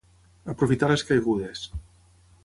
[0.53, 1.61] Aprofitar les caigudes.